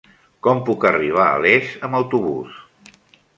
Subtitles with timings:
[0.45, 2.57] Com puc arribar a Les amb autobús?